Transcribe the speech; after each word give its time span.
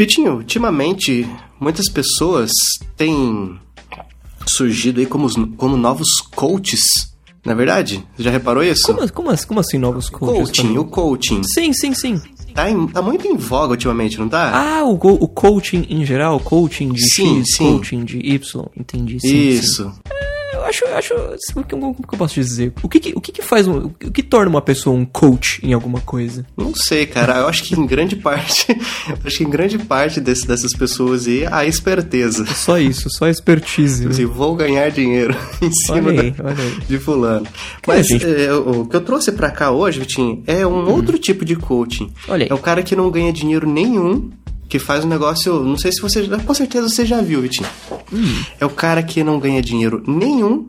Vitinho, 0.00 0.36
ultimamente 0.36 1.28
muitas 1.60 1.86
pessoas 1.92 2.50
têm 2.96 3.58
surgido 4.46 4.98
aí 4.98 5.04
como, 5.04 5.28
como 5.56 5.76
novos 5.76 6.22
coaches. 6.34 6.80
Na 7.44 7.52
é 7.52 7.54
verdade, 7.54 8.02
você 8.16 8.22
já 8.22 8.30
reparou 8.30 8.64
isso? 8.64 8.86
Como, 8.86 9.12
como, 9.12 9.46
como 9.46 9.60
assim 9.60 9.76
novos 9.76 10.08
coaches? 10.08 10.56
Coaching, 10.56 10.78
o 10.78 10.84
coaching. 10.86 11.42
Sim, 11.44 11.74
sim, 11.74 11.92
sim. 11.92 12.18
Tá, 12.54 12.70
em, 12.70 12.86
tá, 12.86 13.02
muito 13.02 13.26
em 13.26 13.36
voga 13.36 13.72
ultimamente, 13.72 14.18
não 14.18 14.26
tá? 14.26 14.50
Ah, 14.54 14.84
o, 14.84 14.94
o 14.94 15.28
coaching 15.28 15.86
em 15.90 16.02
geral, 16.02 16.40
coaching 16.40 16.94
de 16.94 17.02
sim, 17.02 17.40
X, 17.40 17.56
sim. 17.56 17.72
coaching 17.72 18.04
de 18.06 18.18
Y, 18.20 18.70
entendi. 18.74 19.20
Sim, 19.20 19.48
Isso. 19.48 19.84
Sim. 19.84 20.19
É, 20.60 20.64
eu 20.64 20.64
acho, 20.66 20.84
eu 20.84 20.96
acho, 20.96 21.14
como 21.68 21.94
que 21.94 22.14
eu 22.14 22.18
posso 22.18 22.34
dizer? 22.34 22.72
O 22.82 22.88
que 22.88 23.00
que, 23.00 23.12
o 23.14 23.20
que, 23.20 23.32
que 23.32 23.42
faz, 23.42 23.66
um, 23.66 23.86
o 23.86 23.90
que 23.90 24.22
torna 24.22 24.50
uma 24.50 24.62
pessoa 24.62 24.94
um 24.94 25.04
coach 25.04 25.60
em 25.64 25.72
alguma 25.72 26.00
coisa? 26.00 26.44
Não 26.56 26.74
sei, 26.74 27.06
cara. 27.06 27.38
Eu 27.38 27.48
acho 27.48 27.64
que 27.64 27.74
em 27.74 27.86
grande 27.86 28.16
parte, 28.16 28.66
acho 29.24 29.38
que 29.38 29.44
em 29.44 29.50
grande 29.50 29.78
parte 29.78 30.20
desse, 30.20 30.46
dessas 30.46 30.72
pessoas 30.72 31.26
aí 31.26 31.46
a 31.46 31.64
esperteza. 31.64 32.44
Só 32.46 32.78
isso, 32.78 33.08
só 33.10 33.28
expertise. 33.28 34.04
Né? 34.04 34.10
Assim, 34.10 34.26
vou 34.26 34.54
ganhar 34.54 34.90
dinheiro 34.90 35.36
em 35.62 35.72
cima 35.72 36.08
olha 36.08 36.22
aí, 36.22 36.30
da, 36.30 36.44
olha 36.44 36.62
aí. 36.62 36.78
de 36.88 36.98
fulano. 36.98 37.46
Mas 37.86 38.06
gente... 38.06 38.26
é, 38.26 38.52
o, 38.52 38.82
o 38.82 38.86
que 38.86 38.96
eu 38.96 39.00
trouxe 39.00 39.32
para 39.32 39.50
cá 39.50 39.70
hoje, 39.70 40.00
Vitinho, 40.00 40.42
é 40.46 40.66
um 40.66 40.84
hum. 40.84 40.90
outro 40.90 41.18
tipo 41.18 41.44
de 41.44 41.56
coaching. 41.56 42.12
Olha 42.28 42.44
aí. 42.44 42.50
É 42.50 42.54
o 42.54 42.58
cara 42.58 42.82
que 42.82 42.94
não 42.94 43.10
ganha 43.10 43.32
dinheiro 43.32 43.68
nenhum 43.68 44.30
que 44.70 44.78
faz 44.78 45.04
um 45.04 45.08
negócio. 45.08 45.62
Não 45.64 45.76
sei 45.76 45.90
se 45.92 46.00
você. 46.00 46.26
Com 46.46 46.54
certeza 46.54 46.88
você 46.88 47.04
já 47.04 47.20
viu, 47.20 47.42
Vitinho. 47.42 47.68
Hum. 48.12 48.42
É 48.58 48.66
o 48.66 48.70
cara 48.70 49.02
que 49.02 49.22
não 49.22 49.38
ganha 49.38 49.62
dinheiro 49.62 50.02
nenhum 50.06 50.66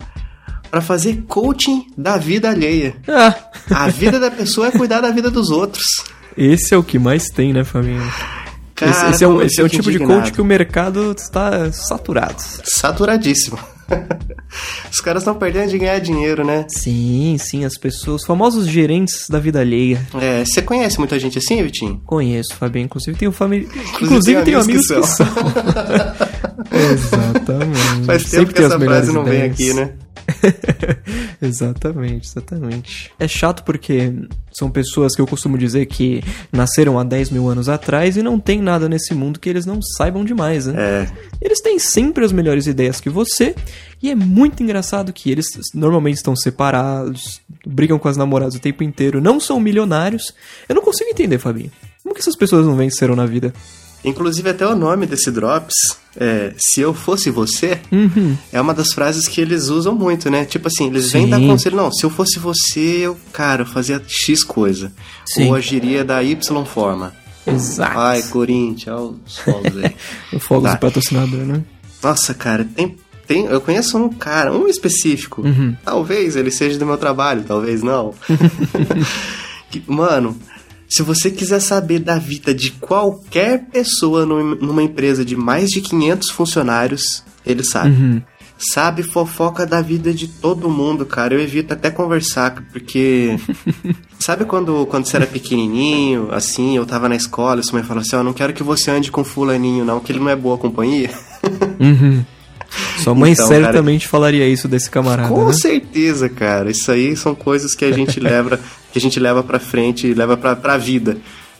para 0.70 0.82
fazer 0.82 1.24
coaching 1.28 1.88
da 1.98 2.18
vida 2.18 2.50
alheia. 2.50 2.96
Ah. 3.08 3.36
A 3.70 3.88
vida 3.90 4.20
da 4.20 4.32
pessoa 4.32 4.68
é 4.68 4.72
cuidar 4.72 5.02
da 5.02 5.12
vida 5.12 5.30
dos 5.30 5.50
outros. 5.50 5.84
Esse 6.38 6.74
é 6.74 6.78
o 6.78 6.84
que 6.84 6.98
mais 6.98 7.26
tem, 7.26 7.52
né, 7.52 7.64
família? 7.64 8.02
Cara, 8.74 8.92
esse, 8.92 9.06
esse 9.12 9.24
é, 9.24 9.28
um, 9.28 9.42
esse 9.42 9.62
é 9.62 9.64
o 9.64 9.70
tipo 9.70 9.90
indignado. 9.90 10.14
de 10.14 10.20
coach 10.22 10.34
que 10.34 10.42
o 10.42 10.46
mercado 10.46 11.14
está 11.18 11.72
saturado. 11.72 12.38
Saturadíssimo. 12.64 13.60
Os 14.92 15.00
caras 15.02 15.24
estão 15.24 15.36
perdendo 15.36 15.70
de 15.70 15.78
ganhar 15.78 16.00
dinheiro, 16.00 16.46
né? 16.46 16.66
Sim, 16.70 17.38
sim, 17.38 17.66
as 17.66 17.78
pessoas, 17.78 18.22
os 18.22 18.28
famosos 18.28 18.68
gerentes 18.68 19.28
da 19.30 19.40
vida 19.40 19.60
alheia. 19.60 20.06
É, 20.20 20.44
você 20.46 20.62
conhece 20.62 20.98
muita 20.98 21.20
gente 21.20 21.38
assim, 21.38 21.62
Vitinho? 21.62 22.02
Conheço, 22.06 22.56
Fabinho. 22.56 22.86
Inclusive 22.86 23.18
tenho 23.18 23.32
família. 23.32 23.68
Inclusive, 24.02 24.44
tenho 24.44 24.60
amigos 24.60 24.88
que 24.88 24.88
são. 24.88 25.02
Que 25.02 25.08
são. 25.08 25.28
exatamente. 26.72 28.06
Faz 28.06 28.24
tempo 28.24 28.30
Sempre 28.30 28.54
que 28.54 28.62
essa 28.62 28.80
frase 28.80 29.12
não 29.12 29.24
vem 29.24 29.44
aqui, 29.44 29.74
né? 29.74 29.92
exatamente, 31.42 32.28
exatamente. 32.28 33.12
É 33.20 33.28
chato 33.28 33.64
porque 33.64 34.14
são 34.52 34.70
pessoas 34.70 35.16
que 35.16 35.22
eu 35.22 35.28
costumo 35.28 35.58
dizer 35.58 35.86
que 35.86 36.24
nasceram 36.52 37.00
há 37.00 37.04
10 37.04 37.32
mil 37.32 37.48
anos 37.48 37.70
atrás 37.70 38.18
e 38.18 38.22
não 38.22 38.40
tem 38.40 38.62
nada 38.62 38.88
nesse 38.88 39.14
mundo 39.14 39.40
que 39.40 39.50
eles 39.50 39.66
não 39.66 39.82
saibam 39.82 40.24
demais, 40.24 40.66
né? 40.66 40.74
É. 40.78 41.12
Eles 41.42 41.62
têm 41.62 41.80
sempre 41.80 42.24
as 42.26 42.32
melhores 42.32 42.68
ideias 42.68 43.00
que 43.00 43.10
você 43.10 43.56
e 44.02 44.10
é 44.10 44.16
muito 44.16 44.64
engraçado 44.64 45.14
que 45.14 45.32
eles 45.32 45.48
normalmente 45.74 46.18
estão 46.18 46.36
separados, 46.36 47.42
brigam 47.66 48.00
com 48.00 48.08
as 48.08 48.18
namoradas 48.18 48.56
o 48.56 48.60
tempo 48.60 48.84
inteiro, 48.84 49.22
não 49.22 49.40
são 49.40 49.60
milionários. 49.60 50.34
Eu 50.68 50.76
não 50.76 50.84
consigo 50.84 51.10
entender, 51.10 51.38
Fabinho. 51.38 51.72
Como 52.04 52.16
que 52.16 52.22
essas 52.22 52.36
pessoas 52.36 52.66
não 52.66 52.76
venceram 52.76 53.16
na 53.16 53.26
vida? 53.26 53.54
Inclusive, 54.04 54.50
até 54.50 54.66
o 54.66 54.76
nome 54.76 55.06
desse 55.06 55.32
Drops, 55.32 55.76
é, 56.18 56.54
se 56.58 56.82
eu 56.82 56.94
fosse 56.94 57.30
você, 57.30 57.80
uhum. 57.92 58.36
é 58.52 58.60
uma 58.60 58.74
das 58.74 58.94
frases 58.94 59.28
que 59.28 59.40
eles 59.40 59.68
usam 59.70 59.94
muito, 59.94 60.30
né? 60.30 60.44
Tipo 60.44 60.68
assim, 60.68 60.88
eles 60.88 61.12
vêm 61.12 61.30
dar 61.30 61.40
conselho, 61.40 61.78
não, 61.78 61.92
se 61.92 62.04
eu 62.04 62.10
fosse 62.10 62.40
você, 62.40 63.00
eu, 63.02 63.18
cara, 63.32 63.62
eu 63.62 63.66
fazia 63.66 64.02
X 64.08 64.44
coisa. 64.44 64.92
Sim. 65.26 65.48
Ou 65.48 65.56
agiria 65.56 66.04
da 66.04 66.24
Y 66.24 66.66
forma. 66.66 67.14
Exato. 67.46 67.98
Ai, 67.98 68.22
Corinthians, 68.24 68.96
olha 68.96 69.16
os 69.26 69.38
fogos 69.38 69.78
aí. 69.78 69.96
o 70.34 70.40
fogos 70.40 70.72
tá. 70.72 70.78
patrocinador, 70.78 71.40
né? 71.40 71.64
Nossa, 72.04 72.34
cara, 72.34 72.68
tem, 72.76 72.98
tem, 73.28 73.46
eu 73.46 73.62
conheço 73.62 73.98
um 73.98 74.10
cara, 74.10 74.52
um 74.52 74.68
específico. 74.68 75.42
Uhum. 75.42 75.76
Talvez 75.84 76.36
ele 76.36 76.52
seja 76.52 76.78
do 76.78 76.86
meu 76.86 76.98
trabalho, 76.98 77.44
talvez 77.48 77.82
não. 77.82 78.14
que, 79.70 79.82
mano, 79.88 80.38
se 80.92 81.04
você 81.04 81.32
quiser 81.32 81.62
saber 81.62 82.00
da 82.00 82.18
vida 82.18 82.54
de 82.54 82.72
qualquer 82.72 83.64
pessoa 83.72 84.26
numa 84.26 84.84
empresa 84.84 85.24
de 85.24 85.38
mais 85.38 85.70
de 85.70 85.80
500 85.80 86.30
funcionários, 86.32 87.24
ele 87.46 87.64
sabe. 87.64 87.90
Uhum. 87.90 88.22
Sabe 88.74 89.02
fofoca 89.02 89.66
da 89.66 89.82
vida 89.82 90.14
de 90.14 90.28
todo 90.28 90.70
mundo, 90.70 91.04
cara. 91.06 91.34
Eu 91.34 91.40
evito 91.40 91.74
até 91.74 91.90
conversar, 91.90 92.64
porque. 92.72 93.40
sabe 94.20 94.44
quando, 94.44 94.86
quando 94.86 95.06
você 95.06 95.16
era 95.16 95.26
pequenininho, 95.26 96.28
assim, 96.32 96.76
eu 96.76 96.86
tava 96.86 97.10
na 97.10 97.16
escola 97.16 97.62
e 97.62 97.64
sua 97.64 97.80
mãe 97.80 97.88
falou 97.88 98.02
assim: 98.02 98.18
Ó, 98.18 98.20
oh, 98.20 98.24
não 98.24 98.34
quero 98.34 98.54
que 98.54 98.62
você 98.62 98.92
ande 98.92 99.10
com 99.10 99.24
Fulaninho, 99.24 99.86
não, 99.86 100.00
que 100.00 100.12
ele 100.12 100.20
não 100.20 100.30
é 100.30 100.36
boa 100.36 100.58
companhia? 100.58 101.10
uhum. 101.80 102.24
Sua 103.00 103.16
mãe 103.16 103.32
então, 103.32 103.48
certamente 103.48 104.02
cara, 104.02 104.12
falaria 104.12 104.48
isso 104.48 104.68
desse 104.68 104.90
camarada. 104.90 105.30
Com 105.30 105.48
né? 105.48 105.54
certeza, 105.54 106.30
cara. 106.30 106.70
Isso 106.70 106.92
aí 106.92 107.16
são 107.16 107.34
coisas 107.34 107.74
que 107.74 107.84
a 107.84 107.92
gente 107.92 108.20
leva, 108.22 108.60
que 108.92 109.00
a 109.00 109.02
gente 109.02 109.20
leva 109.20 109.42
para 109.44 109.60
frente 109.60 110.08
e 110.08 110.14
leva 110.14 110.36
pra, 110.38 110.56
pra 110.56 110.78
vida. 110.78 111.18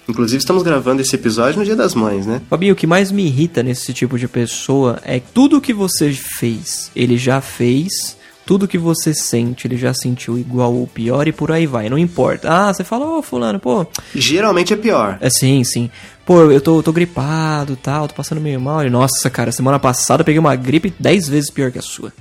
Inclusive, 0.08 0.40
estamos 0.40 0.64
gravando 0.64 1.02
esse 1.02 1.16
episódio 1.16 1.60
no 1.60 1.66
Dia 1.66 1.76
das 1.76 1.96
Mães, 1.96 2.26
né? 2.26 2.42
Fabinho, 2.50 2.74
o 2.74 2.76
que 2.76 2.88
mais 2.88 3.12
me 3.12 3.26
irrita 3.26 3.64
nesse 3.64 3.94
tipo 3.94 4.18
de 4.18 4.28
pessoa 4.28 5.00
é 5.04 5.20
que 5.20 5.32
tudo 5.32 5.62
que 5.62 5.74
você 5.74 6.12
fez, 6.12 6.92
ele 6.96 7.18
já 7.18 7.40
fez. 7.40 8.20
Tudo 8.44 8.68
que 8.68 8.78
você 8.78 9.14
sente, 9.14 9.68
ele 9.68 9.78
já 9.78 9.94
sentiu 9.94 10.38
igual 10.38 10.74
ou 10.74 10.88
pior 10.88 11.28
e 11.28 11.32
por 11.32 11.52
aí 11.52 11.68
vai, 11.68 11.90
não 11.90 11.98
importa. 11.98 12.50
Ah, 12.52 12.74
você 12.74 12.84
fala, 12.84 13.06
ô 13.06 13.20
oh, 13.20 13.22
fulano, 13.22 13.60
pô. 13.60 13.86
Geralmente 14.14 14.74
é 14.74 14.76
pior. 14.76 15.18
É 15.22 15.30
sim, 15.30 15.64
sim. 15.64 15.90
Pô, 16.26 16.52
eu 16.52 16.60
tô, 16.60 16.82
tô 16.82 16.92
gripado 16.92 17.78
tal, 17.78 18.08
tô 18.08 18.16
passando 18.16 18.42
meio 18.42 18.60
mal. 18.60 18.84
E, 18.84 18.90
nossa, 18.90 19.30
cara, 19.30 19.52
semana 19.52 19.80
passada 19.80 20.22
eu 20.22 20.26
peguei 20.26 20.40
uma 20.40 20.56
gripe 20.56 20.94
10 21.00 21.30
vezes 21.30 21.50
pior 21.52 21.72
que 21.72 21.80
a 21.80 21.84
sua. 21.84 22.12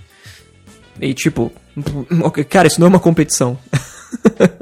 E 1.00 1.14
tipo, 1.14 1.50
cara, 2.48 2.68
isso 2.68 2.78
não 2.78 2.86
é 2.86 2.90
uma 2.90 3.00
competição. 3.00 3.58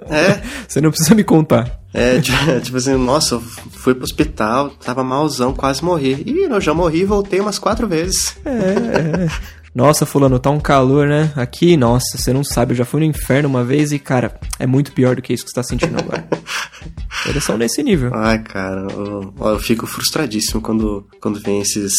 É? 0.08 0.40
Você 0.66 0.80
não 0.80 0.90
precisa 0.90 1.14
me 1.14 1.24
contar. 1.24 1.78
É, 1.92 2.20
tipo, 2.20 2.60
tipo 2.60 2.76
assim, 2.76 2.94
nossa, 2.96 3.36
eu 3.36 3.40
fui 3.40 3.94
pro 3.94 4.04
hospital, 4.04 4.70
tava 4.70 5.02
malzão, 5.02 5.54
quase 5.54 5.82
morri. 5.82 6.22
E 6.26 6.44
eu 6.44 6.60
já 6.60 6.74
morri 6.74 7.00
e 7.00 7.04
voltei 7.04 7.40
umas 7.40 7.58
quatro 7.58 7.88
vezes. 7.88 8.36
É, 8.44 9.24
é. 9.24 9.58
Nossa, 9.74 10.06
fulano, 10.06 10.38
tá 10.38 10.50
um 10.50 10.60
calor, 10.60 11.06
né? 11.06 11.32
Aqui, 11.36 11.76
nossa, 11.76 12.16
você 12.16 12.32
não 12.32 12.42
sabe, 12.42 12.72
eu 12.72 12.76
já 12.76 12.84
fui 12.84 13.00
no 13.00 13.06
inferno 13.06 13.48
uma 13.48 13.62
vez 13.62 13.92
e, 13.92 13.98
cara, 13.98 14.38
é 14.58 14.66
muito 14.66 14.92
pior 14.92 15.14
do 15.14 15.22
que 15.22 15.32
isso 15.32 15.44
que 15.44 15.50
você 15.50 15.54
tá 15.54 15.62
sentindo 15.62 15.98
agora. 15.98 16.26
Eles 17.26 17.44
são 17.44 17.56
nesse 17.56 17.82
nível. 17.82 18.10
Ai, 18.14 18.38
cara, 18.42 18.86
eu, 18.90 19.32
eu 19.38 19.58
fico 19.58 19.86
frustradíssimo 19.86 20.60
quando, 20.60 21.06
quando 21.20 21.40
vem 21.40 21.60
esses 21.60 21.92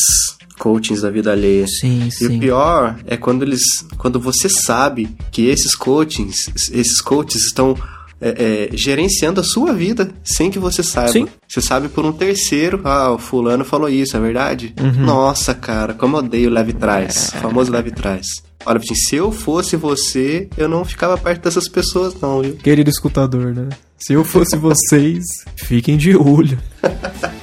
coachings 0.59 1.02
da 1.02 1.09
vida 1.09 1.31
alheia. 1.31 1.66
Sim, 1.66 2.08
e 2.08 2.12
sim. 2.12 2.38
o 2.38 2.40
pior 2.40 3.00
é 3.08 3.18
quando 3.18 3.44
eles. 3.44 3.62
Quando 3.97 4.20
você 4.20 4.47
sabe 4.50 5.09
que 5.31 5.47
esses 5.47 5.74
coachings, 5.74 6.52
esses 6.72 7.02
coaches 7.02 7.46
estão 7.46 7.75
é, 8.22 8.68
é, 8.74 8.78
gerenciando 8.78 9.40
a 9.40 9.44
sua 9.44 9.74
vida 9.74 10.12
sem 10.24 10.52
que 10.52 10.59
você 10.59 10.84
saiba. 10.84 11.12
Sim. 11.14 11.28
Você 11.48 11.62
sabe 11.62 11.88
por 11.88 12.06
um 12.06 12.12
terceiro, 12.12 12.81
ah, 12.84 13.14
o 13.14 13.18
fulano 13.18 13.64
falou 13.64 13.90
isso, 13.90 14.16
é 14.16 14.19
verdade? 14.19 14.74
Uhum. 14.80 15.06
Nossa, 15.06 15.56
cara, 15.56 15.94
como 15.94 16.18
eu 16.18 16.19
odeio 16.19 16.50
leve 16.50 16.74
trás. 16.74 17.34
É. 17.34 17.40
Famoso 17.40 17.72
leve 17.72 17.92
trás. 17.92 18.28
Olha, 18.66 18.78
Vitinho, 18.78 18.98
se 18.98 19.16
eu 19.16 19.31
fosse 19.31 19.78
você, 19.78 20.50
eu 20.58 20.68
não 20.68 20.84
ficava 20.84 21.18
perto 21.18 21.44
dessas 21.44 21.69
pessoas, 21.69 22.14
não, 22.19 22.42
viu? 22.42 22.56
Querido 22.58 22.90
escutador, 22.90 23.56
né? 23.56 23.69
Se 23.98 24.14
eu 24.14 24.24
fosse 24.25 24.58
vocês, 24.58 25.24
fiquem 25.56 25.98
de 25.98 26.16
olho. 26.16 26.59